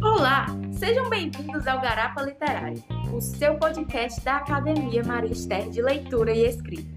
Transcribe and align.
Olá, 0.00 0.46
sejam 0.78 1.10
bem-vindos 1.10 1.66
ao 1.66 1.80
Garapa 1.80 2.22
Literário, 2.22 2.80
o 3.12 3.20
seu 3.20 3.58
podcast 3.58 4.20
da 4.24 4.36
Academia 4.36 5.02
Maria 5.02 5.32
de 5.68 5.82
Leitura 5.82 6.32
e 6.32 6.46
Escrita. 6.46 6.88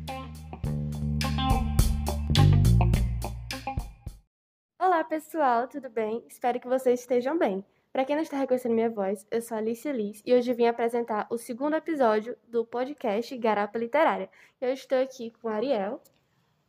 Olá 4.79 5.03
pessoal, 5.03 5.67
tudo 5.67 5.89
bem? 5.89 6.23
Espero 6.28 6.60
que 6.60 6.67
vocês 6.67 6.99
estejam 6.99 7.35
bem. 7.35 7.65
Para 7.91 8.05
quem 8.05 8.15
não 8.15 8.21
está 8.21 8.37
reconhecendo 8.37 8.76
minha 8.76 8.91
voz, 8.91 9.26
eu 9.31 9.41
sou 9.41 9.57
Alicia 9.57 9.91
Liz 9.91 10.21
e 10.23 10.35
hoje 10.35 10.53
vim 10.53 10.67
apresentar 10.67 11.26
o 11.31 11.37
segundo 11.37 11.76
episódio 11.76 12.37
do 12.47 12.63
podcast 12.63 13.35
Garapa 13.39 13.79
Literária. 13.79 14.29
Eu 14.62 14.71
estou 14.71 14.99
aqui 14.99 15.31
com 15.41 15.49
Ariel. 15.49 15.99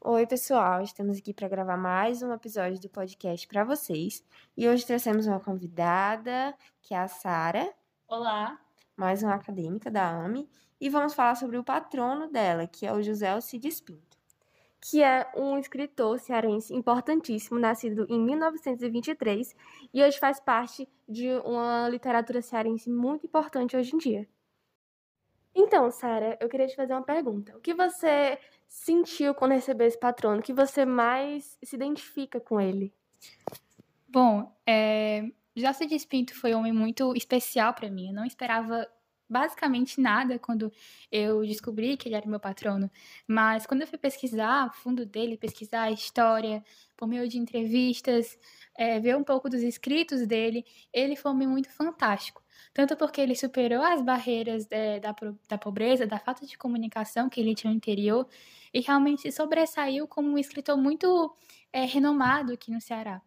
Oi, 0.02 0.26
pessoal, 0.26 0.80
estamos 0.80 1.18
aqui 1.18 1.34
para 1.34 1.46
gravar 1.46 1.76
mais 1.76 2.22
um 2.22 2.32
episódio 2.32 2.80
do 2.80 2.88
podcast 2.88 3.46
para 3.46 3.64
vocês. 3.64 4.24
E 4.56 4.66
hoje 4.66 4.86
trouxemos 4.86 5.26
uma 5.26 5.38
convidada, 5.38 6.56
que 6.80 6.94
é 6.94 6.98
a 6.98 7.06
Sara. 7.06 7.70
Olá. 8.08 8.58
Mais 8.96 9.22
uma 9.22 9.34
acadêmica 9.34 9.90
da 9.90 10.08
AME. 10.08 10.48
E 10.80 10.88
vamos 10.88 11.12
falar 11.12 11.34
sobre 11.34 11.58
o 11.58 11.62
patrono 11.62 12.30
dela, 12.30 12.66
que 12.66 12.86
é 12.86 12.92
o 12.94 13.02
José 13.02 13.28
Alcides 13.28 13.82
Pinto 13.82 14.18
que 14.82 15.02
é 15.02 15.30
um 15.36 15.58
escritor 15.58 16.18
cearense 16.18 16.74
importantíssimo, 16.74 17.60
nascido 17.60 18.06
em 18.08 18.18
1923 18.18 19.54
e 19.92 20.02
hoje 20.02 20.18
faz 20.18 20.40
parte 20.40 20.88
de 21.06 21.28
uma 21.44 21.86
literatura 21.90 22.40
cearense 22.40 22.88
muito 22.88 23.26
importante 23.26 23.76
hoje 23.76 23.94
em 23.94 23.98
dia. 23.98 24.28
Então, 25.54 25.90
Sara, 25.90 26.38
eu 26.40 26.48
queria 26.48 26.66
te 26.66 26.76
fazer 26.76 26.94
uma 26.94 27.02
pergunta. 27.02 27.54
O 27.56 27.60
que 27.60 27.74
você 27.74 28.38
sentiu 28.70 29.34
quando 29.34 29.50
recebeu 29.50 29.86
esse 29.88 29.98
patrono? 29.98 30.40
Que 30.40 30.52
você 30.52 30.86
mais 30.86 31.58
se 31.62 31.74
identifica 31.74 32.40
com 32.40 32.60
ele? 32.60 32.94
Bom, 34.08 34.56
é... 34.64 35.28
José 35.56 35.84
de 35.84 35.96
Espinto 35.96 36.34
foi 36.34 36.54
um 36.54 36.60
homem 36.60 36.72
muito 36.72 37.14
especial 37.16 37.74
para 37.74 37.90
mim. 37.90 38.08
Eu 38.08 38.14
não 38.14 38.24
esperava 38.24 38.88
basicamente 39.30 40.00
nada 40.00 40.38
quando 40.38 40.72
eu 41.10 41.42
descobri 41.42 41.96
que 41.96 42.08
ele 42.08 42.16
era 42.16 42.26
meu 42.26 42.40
patrono. 42.40 42.90
Mas 43.26 43.64
quando 43.64 43.82
eu 43.82 43.86
fui 43.86 43.98
pesquisar 43.98 44.66
o 44.66 44.72
fundo 44.72 45.06
dele, 45.06 45.36
pesquisar 45.36 45.82
a 45.82 45.90
história, 45.90 46.64
por 46.96 47.06
meio 47.06 47.28
de 47.28 47.38
entrevistas, 47.38 48.36
é, 48.76 48.98
ver 48.98 49.16
um 49.16 49.24
pouco 49.24 49.48
dos 49.48 49.62
escritos 49.62 50.26
dele, 50.26 50.66
ele 50.92 51.16
foi 51.16 51.30
um 51.30 51.34
muito 51.34 51.70
fantástico. 51.70 52.42
Tanto 52.74 52.96
porque 52.96 53.20
ele 53.20 53.34
superou 53.34 53.82
as 53.82 54.02
barreiras 54.02 54.66
é, 54.70 55.00
da, 55.00 55.14
da 55.48 55.56
pobreza, 55.56 56.06
da 56.06 56.18
falta 56.18 56.44
de 56.44 56.58
comunicação 56.58 57.28
que 57.28 57.40
ele 57.40 57.54
tinha 57.54 57.70
no 57.70 57.76
interior, 57.76 58.28
e 58.72 58.80
realmente 58.80 59.30
sobressaiu 59.32 60.06
como 60.06 60.28
um 60.28 60.38
escritor 60.38 60.76
muito 60.76 61.34
é, 61.72 61.84
renomado 61.84 62.52
aqui 62.52 62.70
no 62.70 62.80
Ceará. 62.80 63.22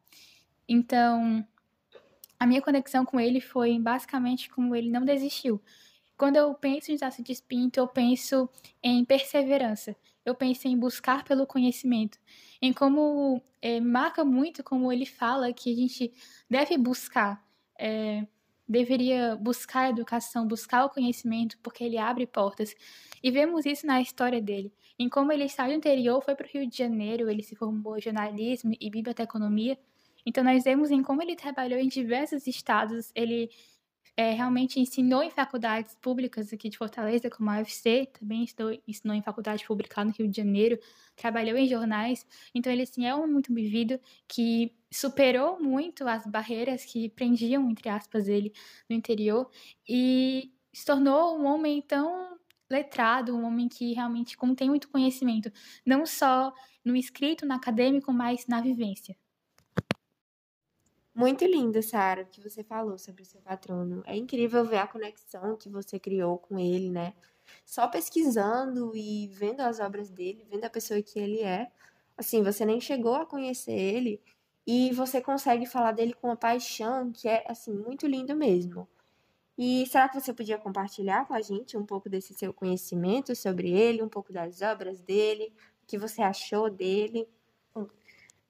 Então, 0.67 1.45
a 2.39 2.45
minha 2.45 2.61
conexão 2.61 3.05
com 3.05 3.19
ele 3.19 3.39
foi 3.39 3.79
basicamente 3.79 4.49
como 4.49 4.75
ele 4.75 4.89
não 4.89 5.03
desistiu. 5.03 5.61
Quando 6.17 6.37
eu 6.37 6.53
penso 6.53 6.91
em 6.91 6.95
de 6.95 7.31
Espinto, 7.31 7.79
eu 7.79 7.87
penso 7.87 8.49
em 8.81 9.03
perseverança. 9.03 9.95
Eu 10.25 10.35
penso 10.35 10.67
em 10.67 10.77
buscar 10.77 11.23
pelo 11.23 11.45
conhecimento. 11.45 12.17
Em 12.61 12.71
como 12.71 13.41
é, 13.61 13.79
marca 13.79 14.23
muito 14.23 14.63
como 14.63 14.91
ele 14.91 15.05
fala 15.05 15.51
que 15.51 15.71
a 15.71 15.75
gente 15.75 16.13
deve 16.49 16.77
buscar. 16.77 17.43
É, 17.77 18.25
deveria 18.67 19.35
buscar 19.35 19.81
a 19.81 19.89
educação, 19.89 20.47
buscar 20.47 20.85
o 20.85 20.89
conhecimento, 20.89 21.57
porque 21.61 21.83
ele 21.83 21.97
abre 21.97 22.25
portas. 22.25 22.73
E 23.21 23.29
vemos 23.29 23.65
isso 23.65 23.85
na 23.85 24.01
história 24.01 24.41
dele. 24.41 24.73
Em 24.97 25.09
como 25.09 25.31
ele 25.31 25.49
saiu 25.49 25.71
do 25.71 25.77
interior, 25.77 26.23
foi 26.23 26.35
para 26.35 26.45
o 26.45 26.49
Rio 26.49 26.69
de 26.69 26.77
Janeiro, 26.77 27.29
ele 27.29 27.43
se 27.43 27.55
formou 27.55 27.97
em 27.97 28.01
jornalismo 28.01 28.73
e 28.79 28.89
biblioteconomia. 28.89 29.77
Então, 30.25 30.43
nós 30.43 30.63
vemos 30.63 30.91
em 30.91 31.01
como 31.03 31.21
ele 31.21 31.35
trabalhou 31.35 31.79
em 31.79 31.87
diversos 31.87 32.47
estados, 32.47 33.11
ele 33.13 33.49
é, 34.15 34.31
realmente 34.31 34.79
ensinou 34.79 35.23
em 35.23 35.29
faculdades 35.31 35.95
públicas 35.95 36.53
aqui 36.53 36.69
de 36.69 36.77
Fortaleza, 36.77 37.29
como 37.29 37.49
a 37.49 37.57
UFC, 37.57 38.07
também 38.19 38.43
ensinou, 38.43 38.79
ensinou 38.87 39.15
em 39.15 39.21
faculdade 39.21 39.65
pública 39.65 40.01
lá 40.01 40.05
no 40.05 40.11
Rio 40.11 40.27
de 40.27 40.37
Janeiro, 40.37 40.79
trabalhou 41.15 41.57
em 41.57 41.67
jornais, 41.67 42.25
então 42.53 42.71
ele 42.71 42.83
assim, 42.83 43.05
é 43.05 43.15
um 43.15 43.27
muito 43.27 43.53
vivido 43.53 43.99
que 44.27 44.71
superou 44.91 45.59
muito 45.59 46.07
as 46.07 46.25
barreiras 46.27 46.85
que 46.85 47.09
prendiam, 47.09 47.69
entre 47.69 47.89
aspas, 47.89 48.27
ele 48.27 48.53
no 48.89 48.95
interior 48.95 49.49
e 49.87 50.51
se 50.71 50.85
tornou 50.85 51.39
um 51.39 51.45
homem 51.45 51.81
tão 51.81 52.37
letrado, 52.69 53.35
um 53.35 53.45
homem 53.45 53.67
que 53.67 53.93
realmente 53.93 54.37
contém 54.37 54.69
muito 54.69 54.89
conhecimento, 54.89 55.51
não 55.85 56.05
só 56.05 56.53
no 56.83 56.95
escrito, 56.95 57.45
no 57.45 57.53
acadêmico, 57.53 58.11
mas 58.11 58.47
na 58.47 58.61
vivência. 58.61 59.15
Muito 61.15 61.45
lindo, 61.45 61.81
Sara, 61.83 62.23
o 62.23 62.25
que 62.25 62.41
você 62.41 62.63
falou 62.63 62.97
sobre 62.97 63.21
o 63.21 63.25
seu 63.25 63.39
patrono. 63.41 64.01
É 64.05 64.15
incrível 64.15 64.65
ver 64.65 64.77
a 64.77 64.87
conexão 64.87 65.55
que 65.55 65.69
você 65.69 65.99
criou 65.99 66.39
com 66.39 66.57
ele, 66.57 66.89
né? 66.89 67.13
Só 67.65 67.87
pesquisando 67.87 68.95
e 68.95 69.27
vendo 69.27 69.61
as 69.61 69.79
obras 69.79 70.09
dele, 70.09 70.47
vendo 70.49 70.65
a 70.65 70.69
pessoa 70.69 71.01
que 71.03 71.19
ele 71.19 71.41
é. 71.41 71.71
Assim, 72.17 72.41
você 72.41 72.65
nem 72.65 72.81
chegou 72.81 73.15
a 73.15 73.25
conhecer 73.27 73.73
ele 73.73 74.19
e 74.65 74.91
você 74.93 75.21
consegue 75.21 75.67
falar 75.67 75.91
dele 75.91 76.13
com 76.13 76.27
uma 76.27 76.35
paixão 76.35 77.11
que 77.11 77.27
é, 77.27 77.43
assim, 77.47 77.73
muito 77.73 78.07
lindo 78.07 78.35
mesmo. 78.35 78.87
E 79.55 79.85
será 79.87 80.09
que 80.09 80.19
você 80.19 80.33
podia 80.33 80.57
compartilhar 80.57 81.27
com 81.27 81.33
a 81.35 81.41
gente 81.41 81.77
um 81.77 81.85
pouco 81.85 82.09
desse 82.09 82.33
seu 82.33 82.51
conhecimento 82.51 83.35
sobre 83.35 83.69
ele, 83.71 84.01
um 84.01 84.09
pouco 84.09 84.33
das 84.33 84.61
obras 84.63 84.99
dele, 85.01 85.53
o 85.83 85.85
que 85.85 85.97
você 85.97 86.23
achou 86.23 86.71
dele? 86.71 87.27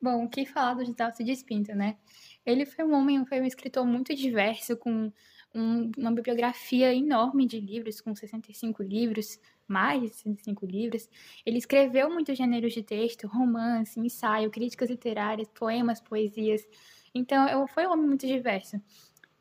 Bom, 0.02 0.26
o 0.26 0.30
que 0.30 0.46
falar 0.46 0.76
do 0.76 0.86
Gitalcio 0.86 1.26
de 1.26 1.32
Espinto, 1.32 1.74
né? 1.74 1.98
Ele 2.46 2.66
foi 2.66 2.84
um 2.86 2.94
homem, 2.94 3.26
foi 3.26 3.42
um 3.42 3.46
escritor 3.46 3.86
muito 3.86 4.14
diverso, 4.14 4.76
com 4.76 5.12
um, 5.54 5.92
uma 5.98 6.12
bibliografia 6.12 6.94
enorme 6.94 7.46
de 7.46 7.60
livros, 7.60 8.02
com 8.02 8.16
65 8.16 8.84
livros, 8.84 9.40
mais 9.68 10.02
de 10.02 10.10
65 10.10 10.66
livros. 10.66 11.10
Ele 11.46 11.58
escreveu 11.58 12.10
muitos 12.10 12.38
gêneros 12.38 12.74
de 12.74 12.84
texto, 12.84 13.28
romance, 13.28 14.00
ensaio, 14.00 14.50
críticas 14.50 14.90
literárias, 14.90 15.48
poemas, 15.54 16.02
poesias. 16.02 16.68
Então, 17.14 17.68
foi 17.68 17.86
um 17.88 17.92
homem 17.92 18.08
muito 18.08 18.28
diverso. 18.28 18.82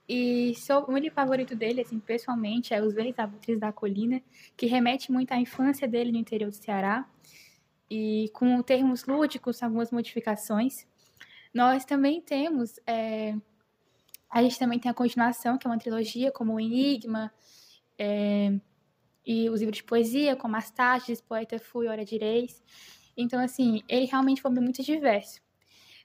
E 0.09 0.53
o 0.69 0.99
livro 0.99 1.15
favorito 1.15 1.57
dele, 1.57 1.81
assim, 1.81 1.99
pessoalmente, 1.99 2.75
é 2.75 2.83
Os 2.83 2.93
Verdes 2.93 3.19
Abutres 3.19 3.59
da 3.59 3.73
Colina, 3.73 4.23
que 4.57 4.67
remete 4.67 5.11
muito 5.11 5.33
à 5.33 5.39
infância 5.39 5.89
dele 5.89 6.13
no 6.13 6.19
interior 6.19 6.51
do 6.51 6.57
Ceará, 6.57 7.09
e 7.91 8.31
com 8.33 8.63
termos 8.63 9.05
lúdicos, 9.07 9.63
algumas 9.63 9.91
modificações. 9.91 10.87
Nós 11.53 11.85
também 11.85 12.21
temos. 12.21 12.79
É, 12.87 13.35
a 14.31 14.43
gente 14.43 14.59
também 14.59 14.79
tem 14.79 14.91
a 14.91 14.95
continuação, 14.95 15.59
que 15.59 15.67
é 15.67 15.71
uma 15.71 15.79
trilogia, 15.79 16.33
como 16.33 16.55
o 16.55 16.61
Enigma, 16.61 17.33
é, 17.99 18.59
e 19.27 19.49
os 19.51 19.61
livros 19.61 19.77
de 19.77 19.85
poesia, 19.85 20.35
como 20.35 20.57
As 20.57 20.71
Taxas, 20.71 21.21
Poeta 21.21 21.59
Fui, 21.59 21.87
Hora 21.87 22.05
de 22.05 22.17
Reis. 22.17 22.63
Então, 23.17 23.41
assim, 23.41 23.83
ele 23.89 24.07
realmente 24.07 24.41
foi 24.41 24.51
muito 24.51 24.83
diverso. 24.83 25.41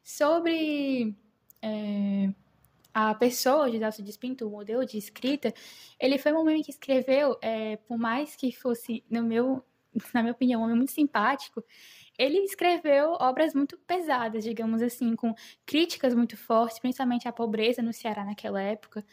Sobre 0.04 1.16
é, 1.62 2.30
a 2.94 3.14
pessoa 3.16 3.70
de 3.70 3.80
Delcio 3.80 4.04
de 4.04 4.10
Espinto, 4.10 4.48
o 4.48 4.52
modelo 4.52 4.86
de 4.86 4.98
escrita, 4.98 5.54
ele 6.00 6.18
foi 6.18 6.34
um 6.34 6.40
homem 6.40 6.62
que 6.62 6.72
escreveu, 6.72 7.38
é, 7.42 7.78
por 7.78 7.98
mais 7.98 8.36
que 8.36 8.52
fosse, 8.52 9.04
no 9.10 9.24
meu, 9.24 9.64
na 10.14 10.22
minha 10.22 10.34
opinião, 10.34 10.62
um 10.62 10.64
homem 10.66 10.76
muito 10.76 10.92
simpático, 10.92 11.64
ele 12.18 12.40
escreveu 12.40 13.12
obras 13.20 13.54
muito 13.54 13.78
pesadas, 13.80 14.44
digamos 14.44 14.82
assim, 14.82 15.16
com 15.16 15.34
críticas 15.66 16.16
muito 16.16 16.36
fortes, 16.36 16.80
principalmente 16.80 17.28
à 17.28 17.32
pobreza 17.32 17.82
no 17.82 17.94
Ceará 17.94 18.26
naquela 18.26 18.62
época. 18.62 19.06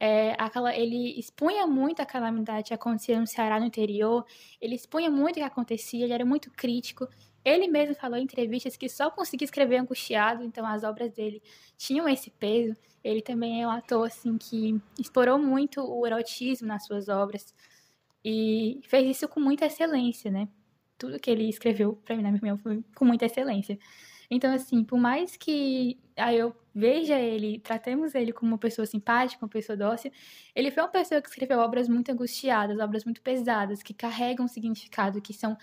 É, 0.00 0.34
aquela, 0.38 0.74
ele 0.76 1.18
expunha 1.18 1.66
muito 1.66 2.00
a 2.00 2.06
calamidade 2.06 2.68
que 2.68 2.74
acontecia 2.74 3.18
no 3.18 3.26
Ceará 3.26 3.58
no 3.58 3.66
interior, 3.66 4.24
ele 4.60 4.74
expunha 4.74 5.10
muito 5.10 5.36
o 5.36 5.38
que 5.38 5.42
acontecia, 5.42 6.04
ele 6.04 6.12
era 6.12 6.24
muito 6.24 6.50
crítico. 6.50 7.08
Ele 7.44 7.68
mesmo 7.68 7.94
falou 7.94 8.18
em 8.18 8.24
entrevistas 8.24 8.76
que 8.76 8.88
só 8.88 9.10
conseguia 9.10 9.44
escrever 9.44 9.78
angustiado, 9.78 10.42
então 10.44 10.66
as 10.66 10.84
obras 10.84 11.12
dele 11.12 11.42
tinham 11.76 12.08
esse 12.08 12.30
peso. 12.30 12.76
Ele 13.02 13.22
também 13.22 13.62
é 13.62 13.66
um 13.66 13.70
ator 13.70 14.06
assim 14.06 14.36
que 14.36 14.80
explorou 14.98 15.38
muito 15.38 15.80
o 15.80 16.06
erotismo 16.06 16.66
nas 16.68 16.84
suas 16.84 17.08
obras 17.08 17.54
e 18.24 18.80
fez 18.84 19.16
isso 19.16 19.28
com 19.28 19.40
muita 19.40 19.66
excelência, 19.66 20.30
né? 20.30 20.48
Tudo 20.98 21.18
que 21.18 21.30
ele 21.30 21.48
escreveu, 21.48 21.94
para 22.04 22.16
mim, 22.16 22.22
na 22.22 22.30
minha 22.30 22.38
opinião, 22.38 22.58
foi 22.58 22.84
com 22.94 23.04
muita 23.04 23.26
excelência. 23.26 23.78
Então, 24.30 24.52
assim, 24.52 24.84
por 24.84 24.98
mais 24.98 25.36
que 25.36 25.98
aí 26.16 26.38
eu 26.38 26.54
veja 26.74 27.18
ele, 27.18 27.60
tratemos 27.60 28.14
ele 28.14 28.32
como 28.32 28.52
uma 28.52 28.58
pessoa 28.58 28.84
simpática, 28.84 29.44
uma 29.44 29.48
pessoa 29.48 29.76
dócil, 29.76 30.12
ele 30.54 30.70
foi 30.70 30.82
uma 30.82 30.90
pessoa 30.90 31.22
que 31.22 31.28
escreveu 31.28 31.58
obras 31.60 31.88
muito 31.88 32.12
angustiadas, 32.12 32.78
obras 32.78 33.04
muito 33.04 33.22
pesadas, 33.22 33.82
que 33.82 33.94
carregam 33.94 34.46
significado, 34.46 35.22
que 35.22 35.32
são. 35.32 35.56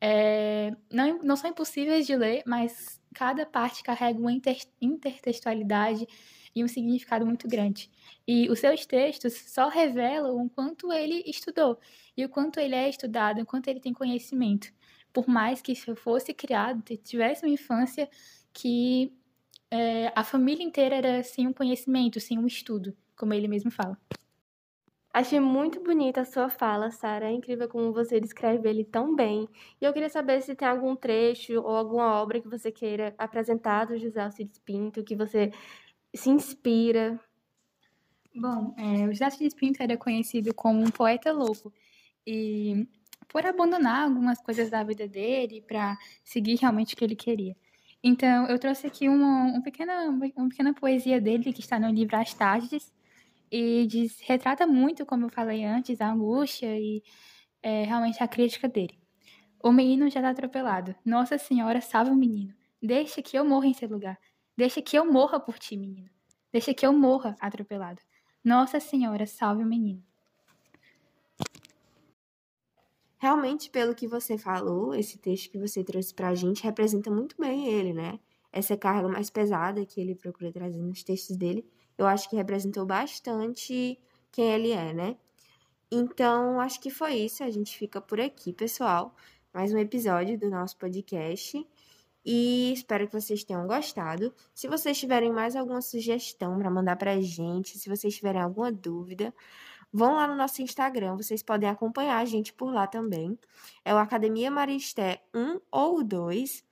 É, 0.00 0.72
não, 0.92 1.18
não 1.18 1.36
são 1.36 1.50
impossíveis 1.50 2.06
de 2.06 2.16
ler, 2.16 2.42
mas 2.46 3.00
cada 3.14 3.44
parte 3.44 3.82
carrega 3.82 4.18
uma 4.18 4.32
inter, 4.32 4.58
intertextualidade 4.80 6.06
e 6.54 6.64
um 6.64 6.68
significado 6.68 7.24
muito 7.24 7.48
grande. 7.48 7.90
E 8.26 8.48
os 8.50 8.58
seus 8.58 8.84
textos 8.86 9.34
só 9.34 9.68
revelam 9.68 10.44
o 10.44 10.50
quanto 10.50 10.92
ele 10.92 11.22
estudou 11.26 11.78
e 12.16 12.24
o 12.24 12.28
quanto 12.28 12.60
ele 12.60 12.74
é 12.74 12.88
estudado, 12.88 13.40
o 13.40 13.46
quanto 13.46 13.68
ele 13.68 13.80
tem 13.80 13.92
conhecimento. 13.92 14.72
Por 15.12 15.28
mais 15.28 15.60
que 15.60 15.74
fosse 15.96 16.34
criado, 16.34 16.82
tivesse 16.98 17.44
uma 17.44 17.52
infância 17.52 18.08
que 18.52 19.12
é, 19.70 20.12
a 20.14 20.24
família 20.24 20.64
inteira 20.64 20.96
era 20.96 21.22
sem 21.22 21.46
um 21.46 21.52
conhecimento, 21.52 22.20
sem 22.20 22.38
um 22.38 22.46
estudo, 22.46 22.96
como 23.16 23.34
ele 23.34 23.48
mesmo 23.48 23.70
fala. 23.70 23.98
Achei 25.12 25.40
muito 25.40 25.82
bonita 25.82 26.20
a 26.20 26.24
sua 26.24 26.48
fala, 26.48 26.90
Sara. 26.90 27.26
É 27.26 27.32
incrível 27.32 27.68
como 27.68 27.92
você 27.92 28.20
descreve 28.20 28.68
ele 28.68 28.84
tão 28.84 29.16
bem. 29.16 29.48
E 29.80 29.84
eu 29.84 29.92
queria 29.92 30.08
saber 30.08 30.40
se 30.42 30.54
tem 30.54 30.68
algum 30.68 30.94
trecho 30.94 31.54
ou 31.54 31.74
alguma 31.76 32.20
obra 32.22 32.40
que 32.40 32.48
você 32.48 32.70
queira 32.70 33.14
apresentar 33.18 33.86
do 33.86 33.98
José 33.98 34.20
Alcides 34.20 34.58
Pinto, 34.58 35.02
que 35.02 35.16
você 35.16 35.50
se 36.14 36.30
inspira. 36.30 37.18
Bom, 38.34 38.74
é, 38.76 39.06
o 39.06 39.12
José 39.12 39.24
Alcides 39.24 39.54
Pinto 39.54 39.82
era 39.82 39.96
conhecido 39.96 40.54
como 40.54 40.80
um 40.80 40.90
poeta 40.90 41.32
louco. 41.32 41.72
E 42.26 42.86
por 43.28 43.44
abandonar 43.44 44.04
algumas 44.04 44.40
coisas 44.40 44.70
da 44.70 44.82
vida 44.82 45.06
dele 45.06 45.62
para 45.66 45.96
seguir 46.24 46.56
realmente 46.56 46.94
o 46.94 46.96
que 46.96 47.04
ele 47.04 47.16
queria. 47.16 47.56
Então, 48.02 48.46
eu 48.46 48.58
trouxe 48.58 48.86
aqui 48.86 49.08
uma, 49.08 49.44
uma, 49.44 49.62
pequena, 49.62 50.08
uma 50.36 50.48
pequena 50.48 50.72
poesia 50.72 51.20
dele 51.20 51.52
que 51.52 51.60
está 51.60 51.80
no 51.80 51.90
livro 51.90 52.16
As 52.16 52.32
Tardes, 52.32 52.92
e 53.50 53.86
diz, 53.86 54.20
retrata 54.20 54.66
muito, 54.66 55.06
como 55.06 55.26
eu 55.26 55.30
falei 55.30 55.64
antes, 55.64 56.00
a 56.00 56.10
angústia 56.10 56.78
e 56.78 57.02
é, 57.62 57.84
realmente 57.84 58.22
a 58.22 58.28
crítica 58.28 58.68
dele. 58.68 58.98
O 59.62 59.72
menino 59.72 60.08
já 60.10 60.20
está 60.20 60.30
atropelado. 60.30 60.94
Nossa 61.04 61.38
Senhora, 61.38 61.80
salve 61.80 62.10
o 62.10 62.14
menino. 62.14 62.54
Deixa 62.80 63.22
que 63.22 63.36
eu 63.36 63.44
morra 63.44 63.66
em 63.66 63.74
seu 63.74 63.88
lugar. 63.88 64.18
Deixa 64.58 64.82
que 64.82 64.98
eu 64.98 65.10
morra 65.10 65.40
por 65.40 65.58
ti, 65.58 65.76
menino. 65.76 66.10
Deixa 66.52 66.74
que 66.74 66.84
eu 66.84 66.92
morra 66.92 67.34
atropelado. 67.40 68.02
Nossa 68.44 68.80
Senhora, 68.80 69.24
salve 69.24 69.62
o 69.62 69.66
menino. 69.66 70.02
Realmente, 73.18 73.70
pelo 73.70 73.94
que 73.94 74.06
você 74.06 74.36
falou, 74.36 74.94
esse 74.94 75.16
texto 75.16 75.50
que 75.50 75.58
você 75.58 75.82
trouxe 75.82 76.12
pra 76.12 76.34
gente 76.34 76.62
representa 76.62 77.10
muito 77.10 77.36
bem 77.38 77.68
ele, 77.68 77.92
né? 77.92 78.18
Essa 78.52 78.76
carga 78.76 79.08
mais 79.08 79.30
pesada 79.30 79.86
que 79.86 80.00
ele 80.00 80.14
procura 80.14 80.52
trazer 80.52 80.82
nos 80.82 81.02
textos 81.02 81.36
dele 81.36 81.64
eu 81.98 82.06
acho 82.06 82.30
que 82.30 82.36
representou 82.36 82.86
bastante 82.86 83.98
quem 84.30 84.52
ele 84.52 84.70
é, 84.70 84.92
né? 84.92 85.16
Então, 85.90 86.60
acho 86.60 86.80
que 86.80 86.90
foi 86.90 87.14
isso. 87.14 87.42
A 87.42 87.50
gente 87.50 87.76
fica 87.76 88.00
por 88.00 88.20
aqui, 88.20 88.52
pessoal. 88.52 89.14
Mais 89.52 89.72
um 89.74 89.78
episódio 89.78 90.38
do 90.38 90.48
nosso 90.48 90.76
podcast. 90.76 91.66
E 92.24 92.72
espero 92.72 93.06
que 93.06 93.12
vocês 93.12 93.44
tenham 93.44 93.66
gostado. 93.66 94.34
Se 94.54 94.68
vocês 94.68 94.98
tiverem 94.98 95.32
mais 95.32 95.56
alguma 95.56 95.80
sugestão 95.80 96.58
para 96.58 96.70
mandar 96.70 96.96
pra 96.96 97.20
gente, 97.20 97.78
se 97.78 97.88
vocês 97.88 98.14
tiverem 98.14 98.40
alguma 98.40 98.70
dúvida, 98.70 99.34
vão 99.92 100.14
lá 100.14 100.26
no 100.26 100.34
nosso 100.36 100.62
Instagram. 100.62 101.16
Vocês 101.16 101.42
podem 101.42 101.68
acompanhar 101.68 102.18
a 102.18 102.24
gente 102.24 102.52
por 102.52 102.72
lá 102.72 102.86
também. 102.86 103.38
É 103.84 103.94
o 103.94 103.98
Academia 103.98 104.50
Maristé 104.50 105.22
1 105.34 105.60
ou 105.70 106.04
2. 106.04 106.64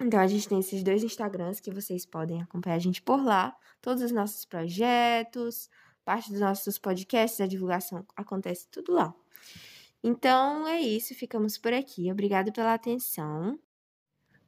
Então 0.00 0.20
a 0.20 0.26
gente 0.26 0.48
tem 0.48 0.58
esses 0.58 0.82
dois 0.82 1.04
Instagrams 1.04 1.60
que 1.60 1.70
vocês 1.70 2.04
podem 2.04 2.42
acompanhar 2.42 2.76
a 2.76 2.80
gente 2.80 3.00
por 3.00 3.22
lá. 3.22 3.56
Todos 3.80 4.02
os 4.02 4.12
nossos 4.12 4.44
projetos, 4.44 5.70
parte 6.04 6.30
dos 6.30 6.40
nossos 6.40 6.78
podcasts, 6.78 7.40
a 7.40 7.46
divulgação 7.46 8.04
acontece 8.16 8.68
tudo 8.68 8.92
lá. 8.92 9.14
Então 10.02 10.66
é 10.66 10.80
isso, 10.80 11.14
ficamos 11.14 11.56
por 11.56 11.72
aqui. 11.72 12.10
Obrigado 12.10 12.52
pela 12.52 12.74
atenção. 12.74 13.58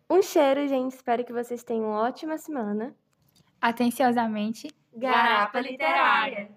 Um 0.08 0.22
cheiro, 0.22 0.66
gente. 0.68 0.94
Espero 0.94 1.24
que 1.24 1.32
vocês 1.32 1.62
tenham 1.64 1.86
uma 1.86 2.00
ótima 2.02 2.38
semana. 2.38 2.94
Atenciosamente, 3.60 4.68
Garapa 4.94 5.60
Literária. 5.60 6.48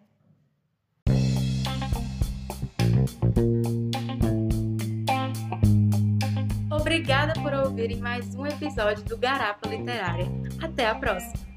Obrigada 6.71 7.33
por 7.41 7.53
ouvirem 7.53 7.97
mais 7.97 8.35
um 8.35 8.45
episódio 8.45 9.03
do 9.05 9.17
Garapa 9.17 9.67
Literária. 9.67 10.27
Até 10.61 10.87
a 10.87 10.95
próxima! 10.95 11.48